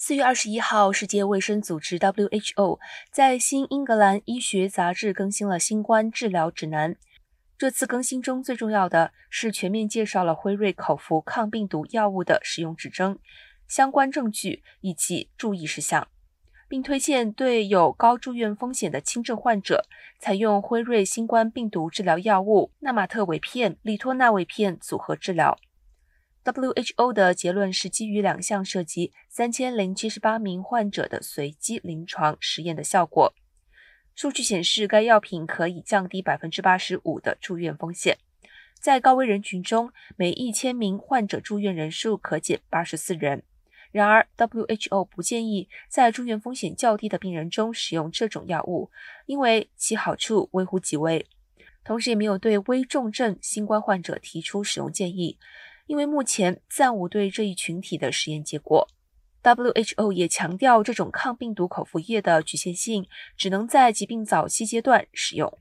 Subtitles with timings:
[0.00, 2.78] 四月二十一号，世界卫生组织 （WHO）
[3.10, 6.94] 在《新英格兰医学杂志》更新了新冠治疗指南。
[7.58, 13.18] 这次更新中最重要的是全面介绍了辉瑞口服抗病毒药物的使用指征、
[13.66, 16.06] 相关证据以及注意事项，
[16.68, 19.84] 并推荐对有高住院风险的轻症患者
[20.20, 25.58] 采用辉瑞新冠病毒治疗药物纳马特韦片、利托那韦片组合治疗。
[26.44, 33.34] WHO 的结论是基于两项涉及三千零七十八名患者的随机临床实验的效果。
[34.14, 38.18] 数据显示，该药品可以降低百分之八十五的住院风险。
[38.80, 43.42] 在高危人群中，每一千名患者住院人数可减八十四人。
[43.90, 48.90] 然而，WHO 不建议在住院风险较低的病人中使用这种药物，
[49.26, 51.26] 因为其好处微乎其微。
[51.84, 55.38] 同时，也没有对危重症新冠患者提出使用建议。
[55.88, 58.86] 因为目前暂无对这一群体的实验结果
[59.42, 65.58] ，WHO 也强调这种抗病毒口服液的局限性，只能在疾病早期阶段使用。